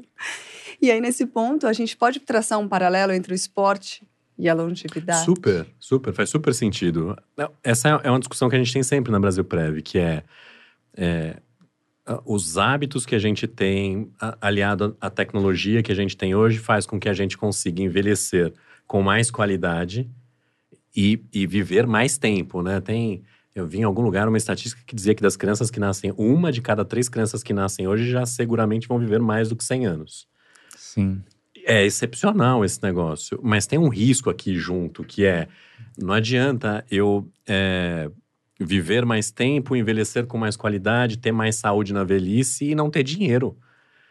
[0.82, 4.06] e aí, nesse ponto, a gente pode traçar um paralelo entre o esporte
[4.38, 5.24] e a longevidade?
[5.24, 7.16] Super, super, faz super sentido.
[7.62, 10.22] Essa é uma discussão que a gente tem sempre na Brasil Prev, que é,
[10.96, 11.36] é
[12.24, 16.86] os hábitos que a gente tem aliado à tecnologia que a gente tem hoje faz
[16.86, 18.52] com que a gente consiga envelhecer
[18.86, 20.08] com mais qualidade
[20.96, 22.80] e, e viver mais tempo, né?
[22.80, 23.22] Tem,
[23.54, 26.50] eu vi em algum lugar uma estatística que dizia que das crianças que nascem, uma
[26.50, 29.86] de cada três crianças que nascem hoje já seguramente vão viver mais do que 100
[29.86, 30.26] anos.
[30.76, 31.22] Sim.
[31.64, 35.48] É excepcional esse negócio, mas tem um risco aqui junto, que é,
[35.98, 38.10] não adianta eu é,
[38.58, 43.02] viver mais tempo, envelhecer com mais qualidade, ter mais saúde na velhice e não ter
[43.02, 43.56] dinheiro.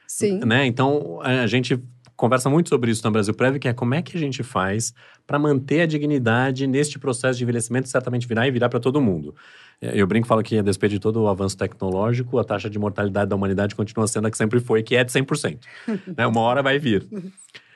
[0.07, 0.39] Sim.
[0.45, 0.65] Né?
[0.65, 1.77] Então, a gente
[2.15, 4.93] conversa muito sobre isso na Brasil Prev, que é como é que a gente faz
[5.25, 9.35] para manter a dignidade neste processo de envelhecimento certamente virar e virar para todo mundo.
[9.79, 12.69] É, eu brinco e falo que, a despeito de todo o avanço tecnológico, a taxa
[12.69, 15.59] de mortalidade da humanidade continua sendo a que sempre foi, que é de 100%.
[16.17, 16.25] né?
[16.25, 17.05] Uma hora vai vir.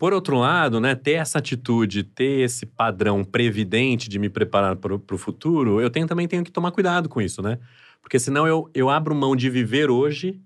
[0.00, 4.94] Por outro lado, né, ter essa atitude, ter esse padrão previdente de me preparar para
[4.94, 7.58] o futuro, eu tenho, também tenho que tomar cuidado com isso, né?
[8.00, 10.40] Porque senão eu, eu abro mão de viver hoje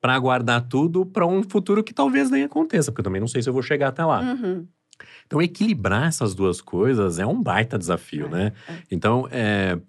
[0.00, 3.42] para guardar tudo para um futuro que talvez nem aconteça, porque eu também não sei
[3.42, 4.20] se eu vou chegar até lá.
[4.20, 4.68] Uhum.
[5.26, 8.52] Então, equilibrar essas duas coisas é um baita desafio, né?
[8.68, 8.74] é.
[8.88, 9.80] Então, é,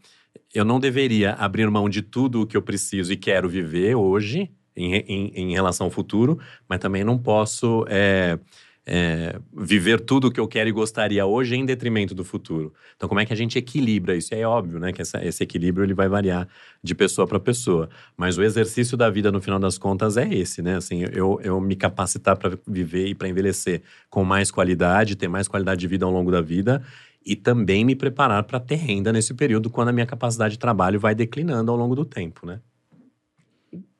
[0.51, 4.49] eu não deveria abrir mão de tudo o que eu preciso e quero viver hoje
[4.75, 7.85] em, em, em relação ao futuro, mas também não posso
[8.85, 12.73] é, viver tudo o que eu quero e gostaria hoje em detrimento do futuro.
[12.95, 14.33] Então, como é que a gente equilibra isso?
[14.33, 16.47] É óbvio, né, que essa, esse equilíbrio ele vai variar
[16.83, 17.89] de pessoa para pessoa.
[18.17, 20.75] Mas o exercício da vida, no final das contas, é esse, né?
[20.75, 25.47] Assim, eu, eu me capacitar para viver e para envelhecer com mais qualidade, ter mais
[25.47, 26.83] qualidade de vida ao longo da vida
[27.25, 30.99] e também me preparar para ter renda nesse período quando a minha capacidade de trabalho
[30.99, 32.59] vai declinando ao longo do tempo, né?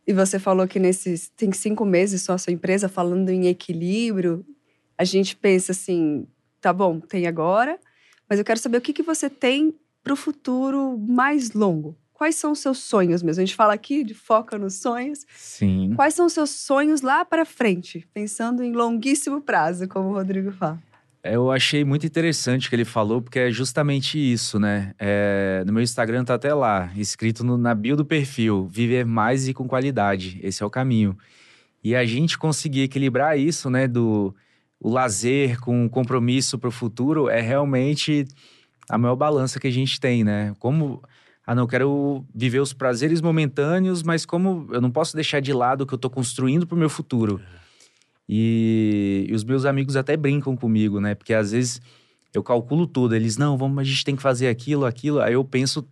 [0.05, 4.45] E você falou que nesses tem cinco meses só a sua empresa falando em equilíbrio.
[4.97, 6.27] A gente pensa assim,
[6.61, 7.79] tá bom, tem agora,
[8.29, 11.97] mas eu quero saber o que, que você tem para o futuro mais longo.
[12.13, 13.41] Quais são os seus sonhos mesmo?
[13.41, 15.25] A gente fala aqui de foca nos sonhos.
[15.35, 15.93] Sim.
[15.95, 20.51] Quais são os seus sonhos lá para frente, pensando em longuíssimo prazo, como o Rodrigo
[20.51, 20.79] fala?
[21.23, 24.93] Eu achei muito interessante o que ele falou, porque é justamente isso, né?
[24.99, 29.47] É, no meu Instagram tá até lá, escrito no, na bio do perfil: viver mais
[29.47, 30.37] e com qualidade.
[30.43, 31.17] Esse é o caminho.
[31.81, 33.87] E a gente conseguir equilibrar isso, né?
[33.87, 34.35] Do
[34.83, 38.27] o lazer com o compromisso para o futuro é realmente
[38.89, 40.53] a maior balança que a gente tem, né?
[40.59, 41.01] Como.
[41.47, 45.81] Ah, não, quero viver os prazeres momentâneos, mas como eu não posso deixar de lado
[45.81, 47.41] o que eu tô construindo pro meu futuro.
[48.27, 51.15] E, e os meus amigos até brincam comigo, né?
[51.15, 51.81] Porque às vezes
[52.33, 53.15] eu calculo tudo.
[53.15, 55.19] Eles, não, vamos, a gente tem que fazer aquilo, aquilo.
[55.19, 55.85] Aí eu penso,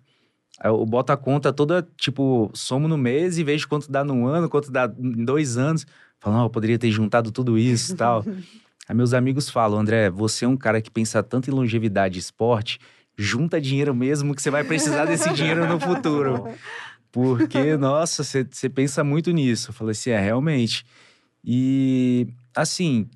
[0.63, 4.49] eu boto a conta toda, tipo, somo no mês e vejo quanto dá num ano,
[4.49, 5.85] quanto dá em dois anos.
[6.17, 8.23] Falo, não, eu poderia ter juntado tudo isso e tal.
[8.91, 12.19] Aí meus amigos falam, André, você é um cara que pensa tanto em longevidade e
[12.19, 12.77] esporte,
[13.17, 16.43] junta dinheiro mesmo que você vai precisar desse dinheiro no futuro.
[17.09, 19.69] Porque, nossa, você pensa muito nisso.
[19.69, 20.85] Eu falei assim, é, realmente.
[21.41, 23.09] E, assim,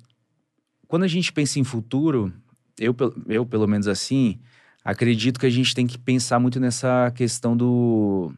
[0.88, 2.32] quando a gente pensa em futuro,
[2.80, 2.96] eu,
[3.28, 4.40] eu pelo menos assim,
[4.82, 8.32] acredito que a gente tem que pensar muito nessa questão do,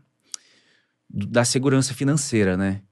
[1.09, 2.83] do da segurança financeira, né?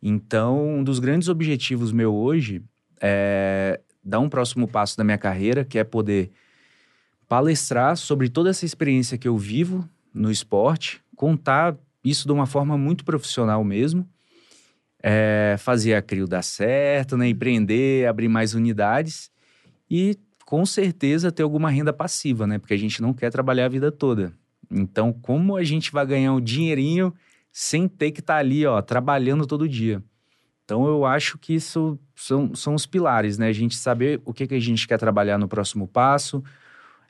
[0.00, 2.62] Então, um dos grandes objetivos meu hoje
[3.00, 6.30] é dar um próximo passo da minha carreira, que é poder
[7.28, 12.78] palestrar sobre toda essa experiência que eu vivo no esporte, contar isso de uma forma
[12.78, 14.08] muito profissional mesmo,
[15.02, 19.30] é, fazer a CRIO dar certo, né, empreender, abrir mais unidades
[19.90, 22.58] e com certeza ter alguma renda passiva, né?
[22.58, 24.32] Porque a gente não quer trabalhar a vida toda.
[24.70, 27.12] Então, como a gente vai ganhar um dinheirinho
[27.50, 30.00] sem ter que estar tá ali, ó, trabalhando todo dia?
[30.66, 33.48] Então, eu acho que isso são, são os pilares, né?
[33.48, 36.42] A gente saber o que, que a gente quer trabalhar no próximo passo,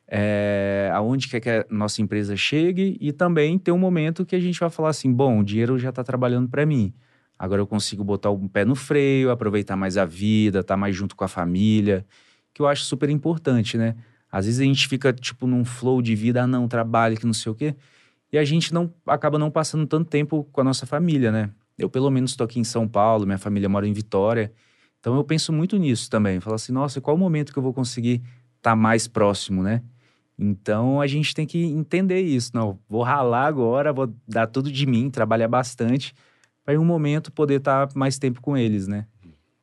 [0.06, 4.40] é, aonde quer que a nossa empresa chegue e também ter um momento que a
[4.40, 6.94] gente vai falar assim, bom, o dinheiro já está trabalhando para mim.
[7.36, 10.94] Agora eu consigo botar o pé no freio, aproveitar mais a vida, estar tá mais
[10.94, 12.06] junto com a família
[12.56, 13.94] que eu acho super importante, né?
[14.32, 17.34] Às vezes a gente fica, tipo, num flow de vida, ah, não, trabalho, que não
[17.34, 17.76] sei o quê.
[18.32, 21.50] E a gente não acaba não passando tanto tempo com a nossa família, né?
[21.78, 24.52] Eu, pelo menos, estou aqui em São Paulo, minha família mora em Vitória.
[24.98, 26.40] Então eu penso muito nisso também.
[26.40, 28.22] Falar assim, nossa, qual o momento que eu vou conseguir
[28.56, 29.82] estar tá mais próximo, né?
[30.38, 32.50] Então a gente tem que entender isso.
[32.54, 36.14] Não, vou ralar agora, vou dar tudo de mim, trabalhar bastante,
[36.64, 39.06] para em um momento poder estar tá mais tempo com eles, né?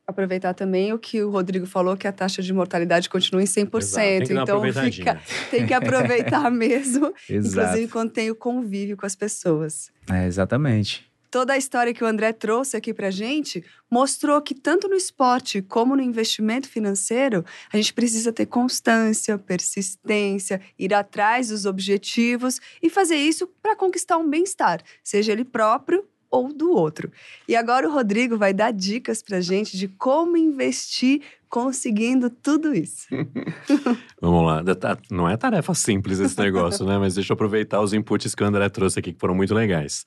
[0.06, 3.78] aproveitar também o que o Rodrigo falou, que a taxa de mortalidade continua em 100%.
[3.78, 9.16] Exato, tem então fica, tem que aproveitar mesmo, inclusive quando tem o convívio com as
[9.16, 9.90] pessoas.
[10.10, 11.10] É, exatamente.
[11.34, 15.60] Toda a história que o André trouxe aqui pra gente mostrou que tanto no esporte
[15.62, 22.88] como no investimento financeiro, a gente precisa ter constância, persistência, ir atrás dos objetivos e
[22.88, 27.10] fazer isso para conquistar um bem-estar, seja ele próprio ou do outro.
[27.48, 33.08] E agora o Rodrigo vai dar dicas para gente de como investir conseguindo tudo isso.
[34.22, 34.62] Vamos lá.
[35.10, 36.96] Não é tarefa simples esse negócio, né?
[36.96, 40.06] Mas deixa eu aproveitar os inputs que o André trouxe aqui, que foram muito legais.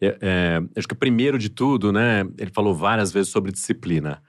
[0.00, 2.20] É, é, acho que primeiro de tudo, né?
[2.38, 4.22] Ele falou várias vezes sobre disciplina.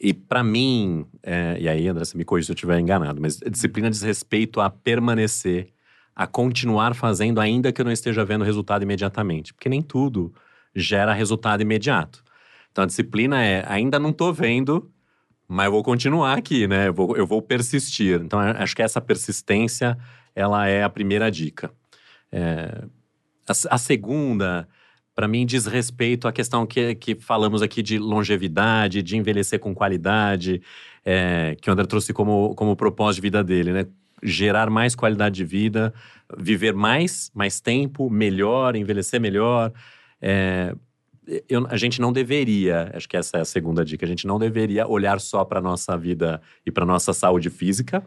[0.00, 3.36] E para mim, é, e aí, André, você me corrija se eu estiver enganado, mas
[3.36, 5.72] disciplina diz respeito a permanecer,
[6.16, 9.52] a continuar fazendo, ainda que eu não esteja vendo resultado imediatamente.
[9.52, 10.32] Porque nem tudo
[10.74, 12.24] gera resultado imediato.
[12.72, 14.90] Então a disciplina é, ainda não estou vendo,
[15.46, 16.88] mas eu vou continuar aqui, né?
[16.88, 18.20] Eu vou, eu vou persistir.
[18.22, 19.98] Então acho que essa persistência,
[20.34, 21.70] ela é a primeira dica.
[22.32, 22.84] É,
[23.48, 24.68] a, a segunda,
[25.20, 29.74] para mim, diz respeito à questão que, que falamos aqui de longevidade, de envelhecer com
[29.74, 30.62] qualidade,
[31.04, 33.86] é, que o André trouxe como, como propósito de vida dele, né?
[34.22, 35.92] Gerar mais qualidade de vida,
[36.38, 39.74] viver mais, mais tempo, melhor, envelhecer melhor,
[40.22, 40.74] é,
[41.46, 44.38] eu, a gente não deveria, acho que essa é a segunda dica, a gente não
[44.38, 48.02] deveria olhar só para nossa vida e para nossa saúde física.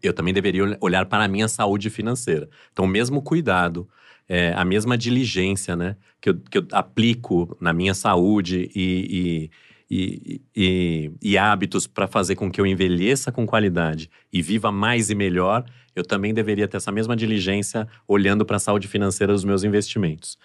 [0.00, 2.48] Eu também deveria olhar para a minha saúde financeira.
[2.72, 3.88] Então, o mesmo cuidado,
[4.28, 9.50] é, a mesma diligência, né, que eu, que eu aplico na minha saúde e,
[9.90, 15.10] e, e, e, hábitos para fazer com que eu envelheça com qualidade e viva mais
[15.10, 19.44] e melhor, eu também deveria ter essa mesma diligência olhando para a saúde financeira dos
[19.44, 20.38] meus investimentos.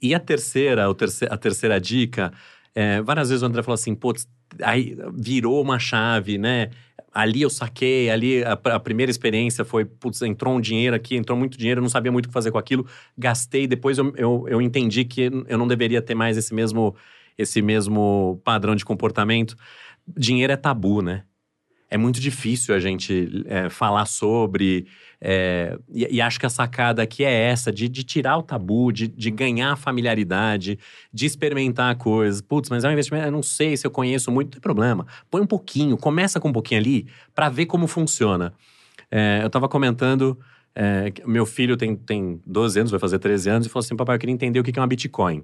[0.00, 0.86] E a terceira,
[1.30, 2.32] a terceira dica,
[2.74, 4.28] é, várias vezes o André falou assim, putz,
[4.62, 6.70] aí virou uma chave, né?
[7.12, 11.36] Ali eu saquei, ali a, a, primeira experiência foi, putz, entrou um dinheiro aqui, entrou
[11.38, 14.46] muito dinheiro, eu não sabia muito o que fazer com aquilo, gastei, depois eu, eu,
[14.48, 16.94] eu entendi que eu não deveria ter mais esse mesmo,
[17.36, 19.56] esse mesmo padrão de comportamento.
[20.16, 21.24] Dinheiro é tabu, né?
[21.90, 24.86] É muito difícil a gente é, falar sobre.
[25.20, 28.92] É, e, e, acho que a sacada aqui é essa: de, de tirar o tabu,
[28.92, 30.78] de, de, ganhar familiaridade,
[31.12, 32.40] de experimentar coisas.
[32.42, 35.06] Putz, mas é um investimento, eu não sei se eu conheço muito, não tem problema.
[35.30, 38.52] Põe um pouquinho, começa com um pouquinho ali para ver como funciona.
[39.10, 40.38] É, eu estava comentando.
[41.26, 44.20] Meu filho tem, tem 12 anos, vai fazer 13 anos, e falou assim: Papai, eu
[44.20, 45.42] queria entender o que é uma Bitcoin.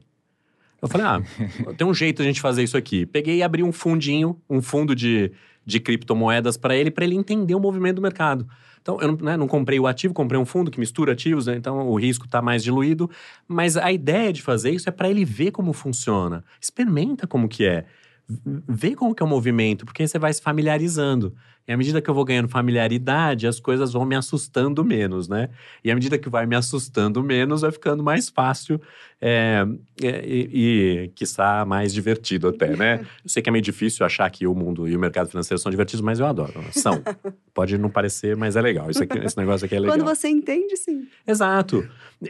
[0.81, 1.23] Eu falei: Ah,
[1.77, 3.07] tem um jeito de a gente fazer isso aqui.
[3.07, 5.33] Peguei e abri um fundinho, um fundo de
[5.65, 8.47] de criptomoedas para ele, para ele entender o movimento do mercado.
[8.81, 11.57] Então, eu não, né, não, comprei o ativo, comprei um fundo que mistura ativos, né,
[11.57, 13.11] então o risco está mais diluído.
[13.49, 16.45] Mas a ideia de fazer isso é para ele ver como funciona.
[16.61, 17.87] Experimenta como que é.
[18.29, 21.35] Vê como que é o movimento, porque você vai se familiarizando.
[21.67, 25.49] E à medida que eu vou ganhando familiaridade, as coisas vão me assustando menos, né?
[25.83, 28.81] E à medida que vai me assustando menos, vai ficando mais fácil
[29.21, 29.67] é,
[30.03, 33.07] e, e, quiçá, mais divertido até, né?
[33.25, 35.71] Eu sei que é meio difícil achar que o mundo e o mercado financeiro são
[35.71, 36.53] divertidos, mas eu adoro.
[36.73, 37.03] São.
[37.55, 38.89] Pode não parecer, mas é legal.
[38.89, 39.97] Aqui, esse negócio aqui é legal.
[39.97, 41.09] Quando você entende, sim.
[41.27, 41.89] Exato.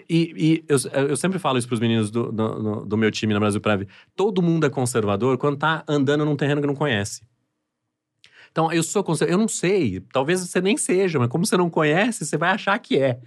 [0.09, 3.35] E, e eu, eu, sempre falo isso para os meninos do, do, do, meu time
[3.35, 3.89] na Brasil Prave.
[4.15, 7.23] Todo mundo é conservador quando tá andando num terreno que não conhece.
[8.55, 12.25] Então, eu sou eu não sei, talvez você nem seja, mas como você não conhece,
[12.25, 13.19] você vai achar que é.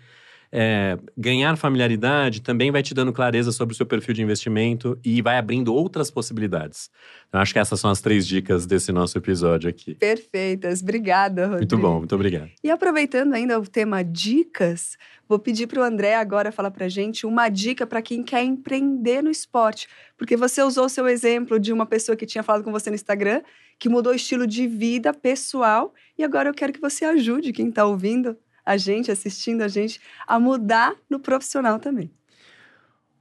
[0.49, 5.21] É, ganhar familiaridade também vai te dando clareza sobre o seu perfil de investimento e
[5.21, 6.89] vai abrindo outras possibilidades.
[7.33, 9.95] Eu acho que essas são as três dicas desse nosso episódio aqui.
[9.95, 10.81] Perfeitas.
[10.81, 11.59] Obrigada, Rodrigo.
[11.59, 12.49] Muito bom, muito obrigado.
[12.63, 17.25] E aproveitando ainda o tema dicas, vou pedir para o André agora falar para gente
[17.25, 19.89] uma dica para quem quer empreender no esporte.
[20.17, 22.95] Porque você usou o seu exemplo de uma pessoa que tinha falado com você no
[22.95, 23.41] Instagram,
[23.79, 27.69] que mudou o estilo de vida pessoal, e agora eu quero que você ajude quem
[27.69, 32.11] está ouvindo a gente, assistindo a gente, a mudar no profissional também.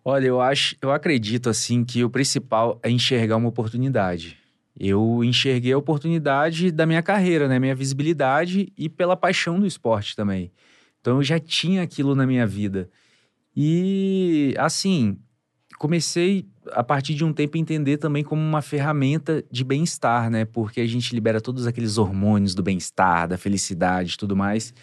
[0.05, 4.39] Olha, eu acho, eu acredito assim que o principal é enxergar uma oportunidade.
[4.79, 10.15] Eu enxerguei a oportunidade da minha carreira, né, minha visibilidade e pela paixão do esporte
[10.15, 10.53] também.
[11.01, 12.91] Então eu já tinha aquilo na minha vida.
[13.57, 15.19] E assim,
[15.79, 20.45] comecei a partir de um tempo entender também como uma ferramenta de bem-estar, né?
[20.45, 24.75] Porque a gente libera todos aqueles hormônios do bem-estar, da felicidade tudo mais.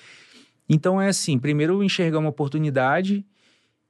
[0.68, 3.26] Então é assim, primeiro enxergar uma oportunidade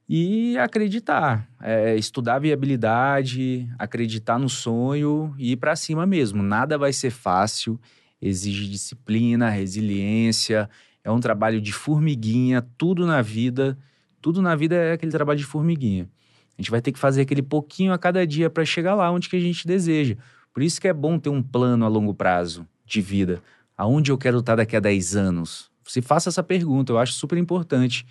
[0.08, 6.44] e acreditar, é, estudar viabilidade, acreditar no sonho e ir para cima mesmo.
[6.44, 7.80] Nada vai ser fácil,
[8.22, 10.70] exige disciplina, resiliência,
[11.04, 13.78] é um trabalho de formiguinha, tudo na vida,
[14.22, 16.10] tudo na vida é aquele trabalho de formiguinha.
[16.58, 19.30] A gente vai ter que fazer aquele pouquinho a cada dia para chegar lá onde
[19.30, 20.16] que a gente deseja.
[20.54, 23.42] Por isso que é bom ter um plano a longo prazo de vida.
[23.76, 25.74] Aonde eu quero estar daqui a 10 anos?
[25.86, 28.06] se faça essa pergunta, eu acho super importante.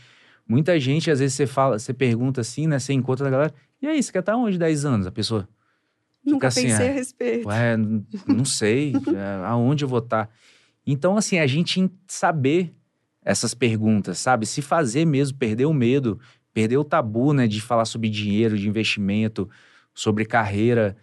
[0.46, 2.78] Muita gente, às vezes, você fala, você pergunta assim, né?
[2.78, 5.06] Você encontra a galera, e aí, você quer estar onde 10 anos?
[5.06, 5.48] A pessoa.
[6.24, 7.48] Nunca assim, pensei ah, a respeito.
[7.48, 7.76] Ué,
[8.26, 10.30] não sei, é, aonde eu vou estar.
[10.86, 12.74] Então, assim, a gente saber
[13.24, 14.46] essas perguntas, sabe?
[14.46, 16.20] Se fazer mesmo, perder o medo,
[16.52, 17.46] perder o tabu, né?
[17.46, 19.48] De falar sobre dinheiro, de investimento,
[19.94, 20.96] sobre carreira.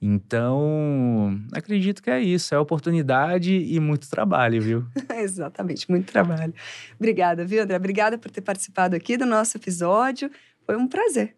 [0.00, 4.84] Então, acredito que é isso, é oportunidade e muito trabalho, viu?
[5.16, 6.52] Exatamente, muito trabalho.
[6.96, 7.76] Obrigada, viu, André?
[7.76, 10.30] Obrigada por ter participado aqui do nosso episódio.
[10.66, 11.34] Foi um prazer.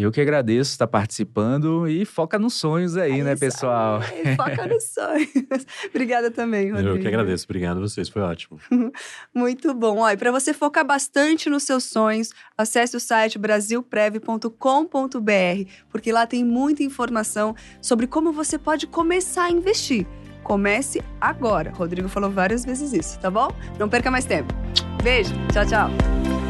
[0.00, 4.00] Eu que agradeço estar participando e foca nos sonhos aí, é né, pessoal?
[4.00, 5.28] Aí, foca nos sonhos.
[5.90, 6.96] Obrigada também, Rodrigo.
[6.96, 7.44] Eu que agradeço.
[7.44, 8.58] Obrigado a vocês, foi ótimo.
[9.34, 9.98] Muito bom.
[9.98, 16.44] Olha, para você focar bastante nos seus sonhos, acesse o site brasilprev.com.br, porque lá tem
[16.44, 20.06] muita informação sobre como você pode começar a investir.
[20.42, 21.72] Comece agora.
[21.72, 23.54] Rodrigo falou várias vezes isso, tá bom?
[23.78, 24.52] Não perca mais tempo.
[25.02, 25.34] Beijo.
[25.52, 26.49] Tchau, tchau.